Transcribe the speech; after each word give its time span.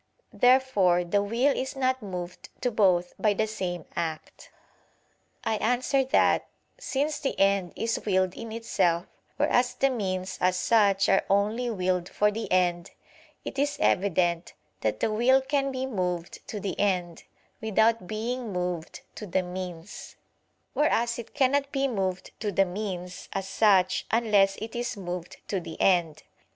Therefore 0.33 1.03
the 1.03 1.21
will 1.21 1.55
is 1.55 1.75
not 1.75 2.01
moved 2.01 2.49
to 2.61 2.71
both 2.71 3.13
by 3.19 3.35
the 3.35 3.45
same 3.45 3.85
act. 3.95 4.49
I 5.43 5.57
answer 5.57 6.03
that, 6.05 6.47
Since 6.79 7.19
the 7.19 7.39
end 7.39 7.73
is 7.75 7.99
willed 8.03 8.33
in 8.33 8.51
itself, 8.51 9.05
whereas 9.37 9.75
the 9.75 9.91
means, 9.91 10.39
as 10.41 10.57
such, 10.57 11.07
are 11.07 11.23
only 11.29 11.69
willed 11.69 12.09
for 12.09 12.31
the 12.31 12.51
end, 12.51 12.89
it 13.45 13.59
is 13.59 13.77
evident 13.79 14.53
that 14.79 15.01
the 15.01 15.11
will 15.13 15.39
can 15.39 15.71
be 15.71 15.85
moved 15.85 16.39
to 16.47 16.59
the 16.59 16.79
end, 16.79 17.25
without 17.61 18.07
being 18.07 18.51
moved 18.51 19.01
to 19.13 19.27
the 19.27 19.43
means; 19.43 20.15
whereas 20.73 21.19
it 21.19 21.35
cannot 21.35 21.71
be 21.71 21.87
moved 21.87 22.31
to 22.39 22.51
the 22.51 22.65
means, 22.65 23.29
as 23.33 23.47
such, 23.47 24.07
unless 24.09 24.55
it 24.55 24.75
is 24.75 24.97
moved 24.97 25.37
to 25.47 25.59
the 25.59 25.79
end. 25.79 26.23